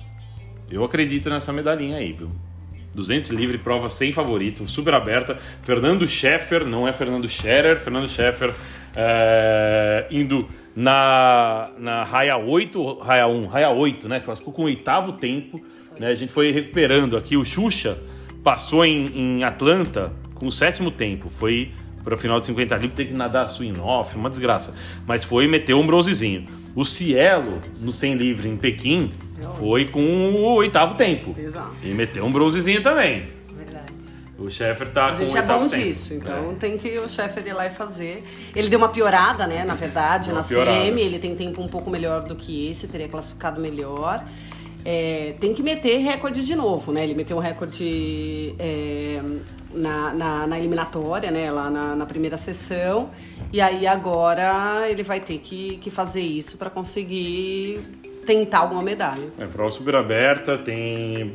[0.68, 2.28] Eu acredito nessa medalhinha aí, viu?
[2.96, 5.38] 200 livre, prova sem favorito, super aberta.
[5.62, 8.54] Fernando Scheffer, não é Fernando Scherer, Fernando Scheffer
[8.96, 14.20] é, indo na, na raia 8, raia 1, raia 8, né?
[14.20, 15.62] Classificou com o oitavo tempo.
[16.00, 16.08] Né?
[16.08, 17.36] A gente foi recuperando aqui.
[17.36, 17.98] O Xuxa
[18.42, 21.28] passou em, em Atlanta com o sétimo tempo.
[21.28, 24.72] Foi para o final de 50 livre, teve que nadar swing off, uma desgraça.
[25.06, 26.46] Mas foi meteu um bronzezinho.
[26.74, 29.10] O Cielo, no 100 livre em Pequim,
[29.58, 31.34] foi com o oitavo tempo.
[31.38, 31.74] Exato.
[31.82, 33.28] E meteu um bronzezinho também.
[33.54, 33.92] Verdade.
[34.38, 35.82] O Scheffer tá A com gente o é bom tempo.
[35.82, 36.54] disso, então É.
[36.54, 38.22] tem que o chefe ir lá e fazer.
[38.54, 40.80] Ele deu uma piorada, né, na verdade, uma na piorada.
[40.84, 44.24] semi, ele tem tempo um pouco melhor do que esse, teria classificado melhor.
[44.88, 47.02] É, tem que meter recorde de novo, né?
[47.02, 49.20] Ele meteu um recorde é,
[49.74, 51.50] na, na, na eliminatória, né?
[51.50, 53.10] Lá na, na primeira sessão.
[53.52, 57.80] E aí agora ele vai ter que, que fazer isso para conseguir
[58.26, 59.22] tentar alguma medalha.
[59.38, 61.32] É, prova super aberta, tem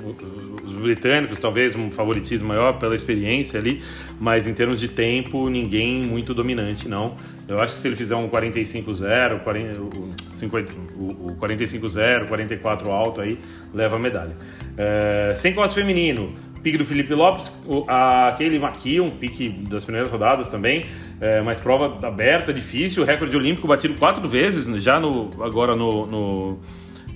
[0.64, 3.82] os britânicos, talvez um favoritismo maior pela experiência ali,
[4.20, 7.16] mas em termos de tempo, ninguém muito dominante, não.
[7.48, 12.92] Eu acho que se ele fizer um 45-0, 40 o 50 o o 45-0, 44
[12.92, 13.40] alto aí,
[13.74, 14.36] leva a medalha.
[14.78, 17.52] É, sem classe feminino, pique do Felipe Lopes,
[17.88, 20.86] a Kaylee McKeown, pique das primeiras rodadas também,
[21.20, 26.60] é, mas prova aberta, difícil, recorde olímpico batido quatro vezes, já no, agora no- no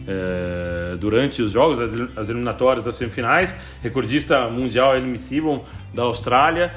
[0.07, 3.59] é, durante os jogos, as- as eliminatórias, as semifinais.
[3.81, 6.71] Recordista mundial Elmi Sibon da Austrália,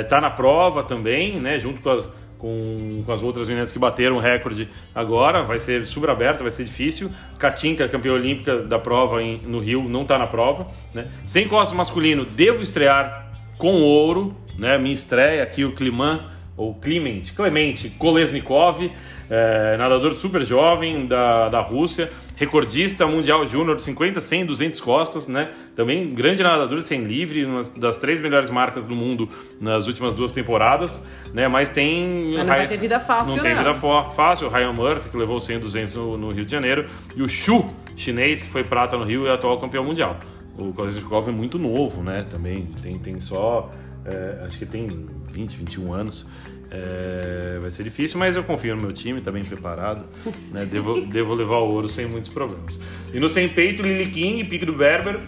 [0.00, 2.08] está na prova também, né, junto com as,
[2.42, 5.42] com, com as outras meninas que bateram o recorde agora.
[5.44, 7.08] Vai ser super aberto, vai ser difícil.
[7.38, 10.66] Katinka, campeã olímpica da prova em- no Rio, não está na prova.
[10.92, 11.06] Né.
[11.24, 16.20] Sem costas masculino, devo estrear com ouro, né, minha estreia aqui, o Kliman
[16.56, 18.90] ou Clement, Clemente Kolesnikov,
[19.30, 25.26] é, nadador super jovem da, da Rússia, recordista mundial júnior de 50, 100, 200 costas,
[25.26, 25.50] né?
[25.74, 29.28] Também grande nadador 100 livre, uma das três melhores marcas do mundo
[29.60, 31.48] nas últimas duas temporadas, né?
[31.48, 32.32] Mas tem...
[32.34, 33.72] Mas não vai ter vida fácil, Não tem não.
[33.72, 34.46] vida fácil.
[34.46, 37.64] O Ryan Murphy, que levou 100, 200 no, no Rio de Janeiro, e o Shu,
[37.96, 40.18] chinês, que foi prata no Rio e é atual campeão mundial.
[40.58, 42.26] O Kolesnikov é muito novo, né?
[42.30, 43.70] Também tem, tem só...
[44.04, 44.88] é, acho que tem
[45.30, 46.26] 20, 21 anos.
[46.74, 50.04] É, vai ser difícil, mas eu confio no meu time, tá bem preparado.
[50.50, 50.64] Né?
[50.64, 52.78] Devo, devo levar o ouro sem muitos problemas.
[53.12, 55.20] E no sem peito, Lily King, pique do Berber.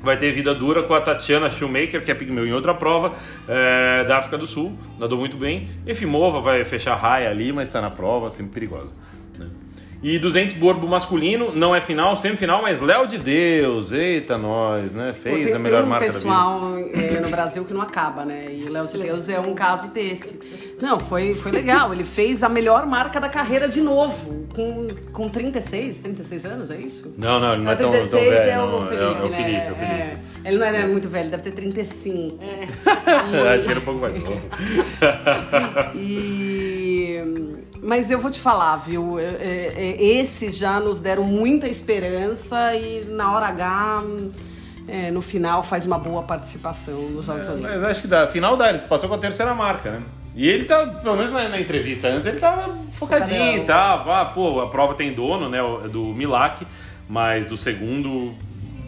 [0.00, 3.14] Vai ter vida dura com a Tatiana Shoemaker, que é pigmeu em outra prova,
[3.48, 4.78] é, da África do Sul.
[4.98, 5.68] Nadou muito bem.
[5.86, 8.92] Efimova vai fechar a raia ali, mas tá na prova, sempre perigosa.
[9.36, 9.48] né?
[10.00, 15.12] E 200 borbo masculino, não é final, semifinal, mas Léo de Deus, eita nós, né?
[15.12, 16.24] Fez tem, a melhor tem um marca da vida.
[16.24, 18.46] pessoal é, no Brasil que não acaba, né?
[18.52, 20.38] E o Léo de Deus é um caso desse.
[20.80, 21.92] Não, foi, foi legal.
[21.92, 26.76] Ele fez a melhor marca da carreira de novo, com, com 36, 36 anos, é
[26.76, 27.12] isso?
[27.16, 28.50] Não, não, ele não é tão, tão 36 velho.
[28.50, 29.36] é o não, Felipe, é, o né?
[29.36, 29.92] Felipe, é o Felipe.
[29.92, 30.18] É.
[30.44, 32.38] Ele não é muito velho, deve ter 35.
[33.54, 34.40] Acho que era um pouco mais novo.
[35.94, 37.22] E...
[37.82, 39.18] Mas eu vou te falar, viu?
[39.18, 44.02] é, é, é, Esses já nos deram muita esperança e na hora H,
[44.86, 47.76] é, no final, faz uma boa participação nos Jogos Olímpicos.
[47.76, 50.02] Mas acho que da final dá, ele passou com a terceira marca, né?
[50.38, 54.08] E ele tá, pelo menos na, na entrevista antes, ele tava focadinho e tal.
[54.08, 55.58] Ah, pô, a prova tem dono, né?
[55.90, 56.64] Do Milak,
[57.08, 58.36] mas do segundo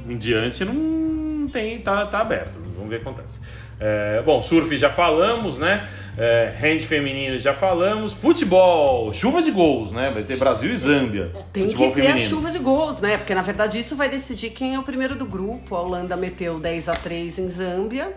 [0.09, 2.53] em diante não tem, tá, tá aberto.
[2.77, 3.41] Vamos ver o que acontece.
[3.81, 5.89] É, bom, surf já falamos, né?
[6.17, 8.13] É, hand feminino já falamos.
[8.13, 10.09] Futebol, chuva de gols, né?
[10.13, 11.33] Vai ter Brasil e Zâmbia.
[11.53, 12.19] Tem que ter a feminino.
[12.21, 13.17] chuva de gols, né?
[13.17, 15.75] Porque na verdade isso vai decidir quem é o primeiro do grupo.
[15.75, 18.17] A Holanda meteu 10 a 3 em Zâmbia.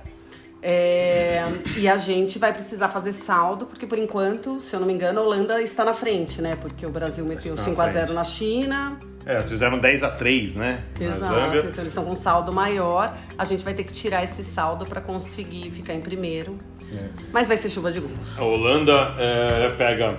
[0.66, 1.44] É,
[1.76, 5.20] e a gente vai precisar fazer saldo, porque por enquanto, se eu não me engano,
[5.20, 6.56] a Holanda está na frente, né?
[6.56, 8.16] Porque o Brasil meteu Está na 5 a 0 frente.
[8.16, 8.98] na China.
[9.26, 10.84] É, eles fizeram 10 a 3 né?
[10.98, 11.58] Exato.
[11.58, 13.14] Então eles estão com um saldo maior.
[13.38, 16.58] A gente vai ter que tirar esse saldo para conseguir ficar em primeiro.
[16.96, 17.10] É.
[17.34, 18.40] Mas vai ser chuva de gols.
[18.40, 20.18] A Holanda é, pega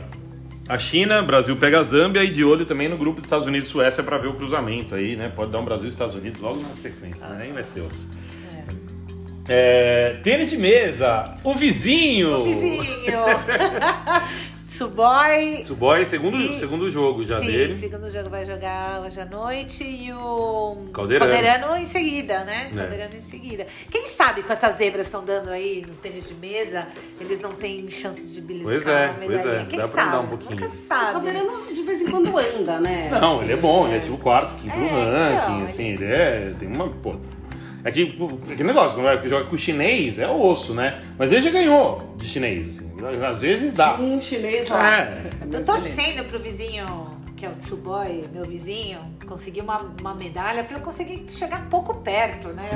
[0.68, 3.68] a China, Brasil pega a Zâmbia e de olho também no grupo dos Estados Unidos
[3.68, 5.32] e Suécia para ver o cruzamento aí, né?
[5.34, 7.44] Pode dar um Brasil e Estados Unidos logo na sequência, né?
[7.44, 8.10] Nem vai ser osso.
[9.48, 12.42] É, tênis de mesa, o vizinho.
[12.44, 12.84] Vizinho!
[14.66, 15.62] Suboy.
[15.64, 17.74] Suboy, segundo, E- segundo jogo já Sim, dele.
[17.74, 21.76] segundo jogo vai jogar hoje à noite e o Calderano.
[21.76, 22.70] em seguida, né?
[22.72, 22.76] É.
[22.76, 23.66] Calderano em seguida.
[23.90, 26.88] Quem sabe com essas zebras estão dando aí no tênis de mesa,
[27.20, 30.08] eles não têm chance de beliscar Pois é, uma pois é, Quem dá pra sabe?
[30.08, 30.50] andar um pouquinho.
[30.52, 31.12] Nunca O sabe.
[31.12, 33.08] Caldeirano de vez em quando anda, né?
[33.12, 35.12] Não, Assim, ele é bom, ele é tipo o quarto, quinto É, então,
[35.52, 36.52] ranking, assim, ele é.
[36.58, 36.88] Tem uma.
[36.88, 37.14] Pô.
[37.84, 38.18] É que,
[38.50, 41.02] é que negócio, quando vai- joga com o chinês, é osso, né?
[41.18, 42.90] Mas ele já ganhou de chinês, assim.
[43.22, 43.94] Às vezes dá.
[44.00, 45.00] Um chinês lá.
[45.00, 45.22] É.
[45.42, 46.86] Eu tô torcendo pro vizinho,
[47.44, 51.68] que é o Tsuboy, meu vizinho, conseguir uma, uma medalha pra eu conseguir chegar um
[51.68, 52.70] pouco perto, né?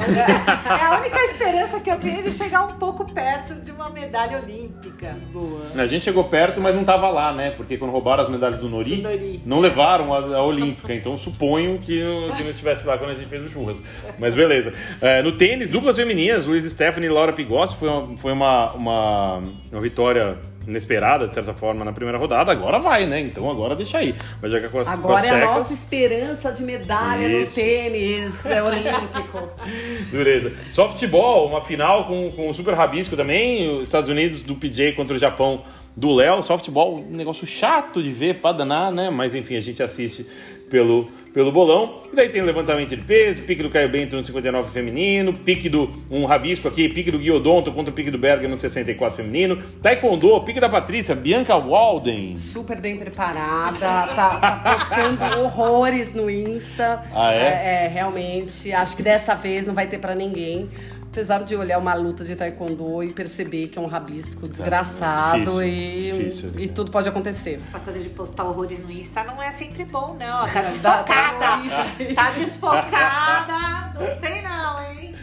[0.68, 4.38] É a única esperança que eu tenho de chegar um pouco perto de uma medalha
[4.42, 5.16] olímpica.
[5.32, 5.62] Boa.
[5.74, 7.50] A gente chegou perto, mas não tava lá, né?
[7.52, 9.40] Porque quando roubaram as medalhas do Nori, Do Nori.
[9.46, 10.92] não levaram a, a Olímpica.
[10.92, 13.78] Então suponho que, não- que não estivesse lá quando a gente fez o churras.
[14.18, 14.74] Mas beleza.
[15.00, 19.42] É, no tênis, duplas femininas, Luiz Stephanie e Laura Pigossi, foi, uma, foi uma, uma,
[19.72, 20.36] uma vitória
[20.68, 22.52] inesperada, de certa forma, na primeira rodada.
[22.52, 23.18] Agora vai, né?
[23.20, 24.14] Então agora deixa aí.
[24.40, 27.58] Mas já que as, com Agora é a nossa esperança de medalha Isso.
[27.58, 29.48] no tênis é olímpico.
[30.12, 30.52] Dureza.
[30.70, 33.78] Softball, uma final com, com o Super Rabisco também.
[33.78, 35.62] Os Estados Unidos do PJ contra o Japão
[35.96, 36.42] do Léo.
[36.42, 39.10] Softball, um negócio chato de ver pra danar, né?
[39.10, 40.26] Mas enfim, a gente assiste
[40.70, 42.02] pelo, pelo bolão.
[42.12, 45.90] E daí tem levantamento de peso, pique do Caio Bento no 59 feminino, pique do
[46.10, 49.62] um rabisco aqui, pique do Guiodonto contra o pique do Berger no 64 feminino.
[49.82, 52.36] Taekwondo, pique da Patrícia, Bianca Walden.
[52.36, 57.02] Super bem preparada, tá, tá postando horrores no Insta.
[57.14, 57.84] Ah, é?
[57.84, 57.88] é?
[57.88, 58.72] realmente.
[58.72, 60.68] Acho que dessa vez não vai ter pra ninguém.
[61.18, 65.62] Apesar de olhar uma luta de taekwondo e perceber que é um rabisco desgraçado difícil,
[65.64, 66.50] e, difícil.
[66.56, 67.60] e tudo pode acontecer.
[67.64, 70.46] Essa coisa de postar horrores no Insta não é sempre bom, não.
[70.46, 72.14] Tá desfocada.
[72.14, 73.98] Tá desfocada.
[73.98, 75.14] Não sei não, hein?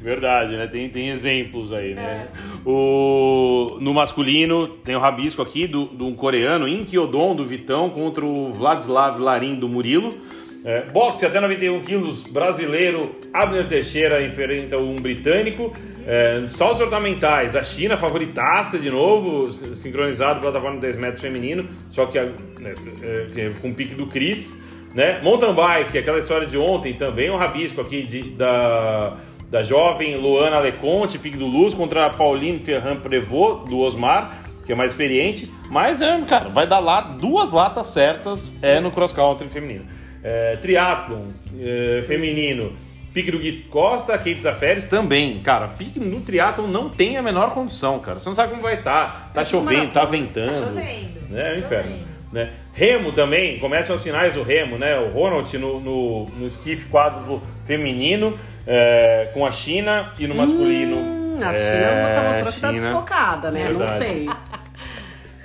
[0.00, 0.68] Verdade, né?
[0.68, 2.28] Tem, tem exemplos aí, né?
[2.64, 8.24] O, no masculino, tem o rabisco aqui do, do um coreano, Inkyodon, do Vitão, contra
[8.24, 10.16] o Vladislav Larim, do Murilo.
[10.64, 15.72] É, boxe até 91 quilos, brasileiro Abner Teixeira enfrenta um britânico.
[16.06, 22.06] É, saltos ornamentais, a China favoritaça de novo, sincronizado, plataforma de 10 metros feminino, só
[22.06, 24.62] que, né, é, é com o pique do Cris.
[24.94, 25.20] Né?
[25.22, 29.16] Mountain bike, aquela história de ontem também, um rabisco aqui de, da,
[29.50, 34.72] da jovem Luana Leconte, pique do Luz, contra a Pauline Ferran Prevot, do Osmar, que
[34.72, 35.50] é mais experiente.
[35.70, 40.01] Mas, é, cara, vai dar lá duas latas certas é no cross country feminino.
[40.22, 41.26] É, triatlon
[41.58, 42.72] é, feminino,
[43.12, 45.40] pique do Gui Costa, Kate Zaferes também.
[45.40, 48.18] Cara, pique no triatlon não tem a menor condição, cara.
[48.18, 49.30] Você não sabe como vai estar.
[49.34, 50.52] Tá chovendo, tá ventando.
[50.52, 51.20] Tá chovendo.
[51.28, 51.40] Né?
[51.40, 51.96] É um Tá inferno.
[52.32, 52.50] Né?
[52.72, 54.98] Remo também, começam as finais do Remo, né?
[54.98, 60.96] O Ronald no, no, no esquife quadro feminino, é, com a China e no masculino.
[60.96, 62.80] Hum, a China é, tá mostrando que tá China.
[62.80, 63.68] desfocada, né?
[63.68, 63.98] Não Verdade.
[63.98, 64.28] sei.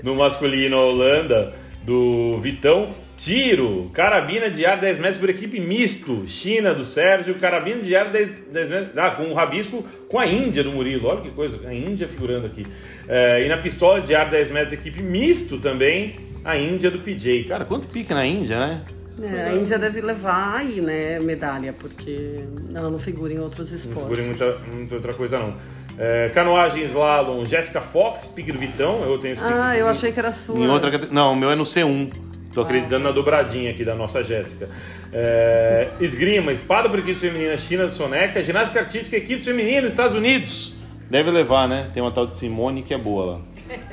[0.03, 2.91] No masculino, a Holanda, do Vitão.
[3.17, 6.23] Tiro, carabina de ar 10 metros por equipe misto.
[6.27, 8.97] China do Sérgio, carabina de ar 10, 10 metros.
[8.97, 11.07] Ah, com um rabisco com a Índia do Murilo.
[11.07, 12.63] Olha que coisa, a Índia figurando aqui.
[13.07, 16.13] É, e na pistola de ar 10 metros, equipe misto também,
[16.45, 17.45] a Índia do PJ.
[17.45, 18.81] Cara, quanto pica na Índia, né?
[19.19, 22.35] É, a Índia deve levar aí, né, medalha, porque
[22.71, 24.03] ela não figura em outros Não esportes.
[24.03, 25.55] figura em muita, muita outra coisa, não.
[25.97, 29.01] É, canoagem slalom, Jéssica Fox, Pique do Vitão.
[29.01, 30.59] Eu tenho esse pique Ah, eu achei que era sua.
[30.59, 32.26] Em outra Não, o meu é no C1.
[32.57, 34.67] Tô acreditando na dobradinha aqui da nossa Jéssica.
[35.13, 40.73] É, esgrima, espada por equipes femininas, China, Soneca, ginástica artística, equipes femininas, Estados Unidos.
[41.07, 41.91] Deve levar, né?
[41.93, 43.41] Tem uma tal de Simone que é boa lá.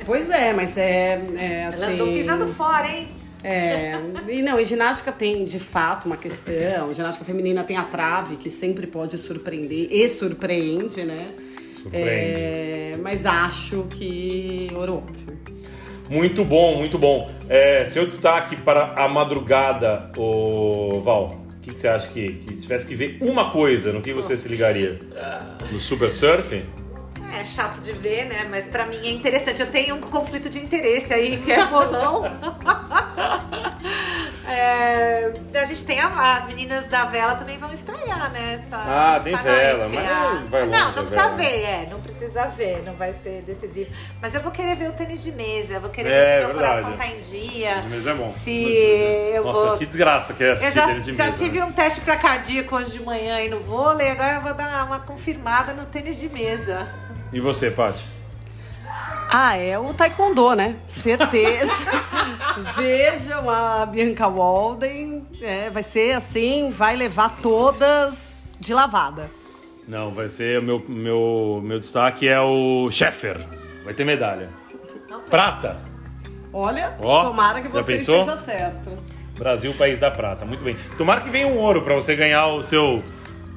[0.07, 1.93] Pois é, mas é, é Ela assim...
[1.93, 3.09] andou pisando fora, hein?
[3.43, 3.99] É,
[4.29, 6.95] e não, e ginástica tem de fato uma questão.
[6.95, 11.33] Ginástica feminina tem a trave, que sempre pode surpreender e surpreende, né?
[11.83, 12.09] Surpreende.
[12.11, 15.37] É, mas acho que ouro óbvio.
[16.09, 17.31] Muito bom, muito bom.
[17.49, 21.41] É, seu destaque para a madrugada, o Val.
[21.57, 24.13] O que, que você acha que, que se tivesse que ver uma coisa, no que
[24.13, 25.01] você se ligaria?
[25.73, 26.63] No Super Surf?
[27.37, 28.47] É chato de ver, né?
[28.51, 29.61] Mas pra mim é interessante.
[29.61, 32.23] Eu tenho um conflito de interesse aí, que é bolão.
[34.47, 38.55] É, a gente tem a- as meninas da vela também vão estrear, né?
[38.63, 39.95] Essa, Ah, tem essa vela, noite.
[39.95, 41.37] mas Ah, vai longe Não, não precisa vela.
[41.37, 41.87] ver, é.
[41.91, 43.91] Não precisa ver, não vai ser decisivo.
[44.21, 46.47] Mas eu vou querer ver o tênis de mesa, eu vou querer É, ver se
[46.47, 46.83] meu verdade.
[46.83, 47.85] coração tá em dia.
[47.89, 48.31] Mas é bom.
[48.31, 49.79] Se eu Nossa, vou.
[49.79, 51.65] que desgraça que é Eu assistir já, tênis de já mesa, tive né?
[51.65, 55.01] um teste pra cardíaco hoje de manhã aí no vôlei, agora eu vou dar uma
[55.01, 56.87] confirmada no tênis de mesa.
[57.33, 58.05] E você, Paty?
[59.37, 60.77] Ah, é o taekwondo, né?
[60.87, 61.75] Certeza.
[62.79, 65.27] Vejam a Bianca Walden.
[65.43, 69.29] É, vai ser assim, vai levar todas de lavada.
[69.89, 73.45] Não, vai ser o meu, meu, meu destaque é o Sheffer.
[73.83, 74.51] Vai ter medalha.
[75.29, 75.81] Prata.
[76.53, 78.91] Olha, Ó, tomara que você esteja certo.
[79.37, 80.45] Brasil, país da prata.
[80.45, 80.77] Muito bem.
[80.97, 83.03] Tomara que venha um ouro pra você ganhar o seu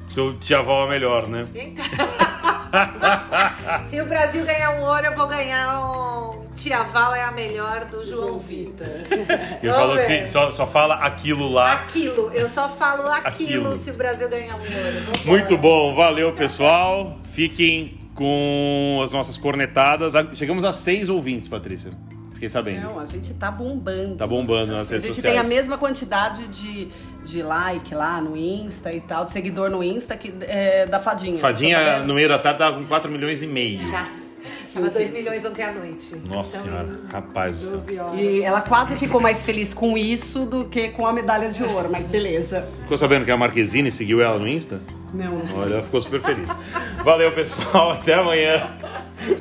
[0.08, 1.46] seu tchaval é melhor, né?
[1.54, 1.84] Então...
[3.86, 7.84] Se o Brasil ganhar um ouro, eu vou ganhar um Tia Val é a melhor
[7.84, 8.86] do João Vitor.
[9.62, 11.72] Ele falou que se- só, só fala aquilo lá.
[11.72, 13.76] Aquilo, eu só falo aquilo, Aquilo.
[13.76, 15.12] se o Brasil ganhar um ouro.
[15.24, 17.18] Muito bom, valeu pessoal.
[17.32, 20.14] Fiquem com as nossas cornetadas.
[20.34, 21.92] Chegamos a seis ouvintes, Patrícia.
[22.38, 22.82] Fiquei sabendo.
[22.82, 24.14] Não, a gente tá bombando.
[24.14, 25.34] Tá bombando nas Assim, a redes gente sociais.
[25.34, 26.86] tem a mesma quantidade de,
[27.24, 31.38] de like lá no Insta e tal, de seguidor no Insta que é, da Fadinha.
[31.40, 33.80] Fadinha, Tá no meio da tarde, tava com 4 milhões e meio.
[33.80, 34.06] Já.
[34.72, 36.14] Tava 2 milhões ontem à noite.
[36.26, 37.76] Nossa Então, senhora, rapaz do céu.
[37.78, 38.20] 12 horas.
[38.20, 41.88] E ela quase ficou mais feliz com isso do que com a medalha de ouro,
[41.90, 42.70] mas beleza.
[42.82, 44.80] Ficou sabendo que a Marquezine seguiu ela no Insta?
[45.12, 45.42] Não.
[45.56, 46.48] Olha, ela ficou super feliz.
[47.04, 47.90] Valeu, pessoal.
[47.90, 48.76] Até amanhã.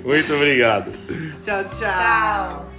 [0.04, 0.92] Muito obrigado.
[1.46, 1.78] Tchau, tchau.
[1.80, 2.77] Tchau.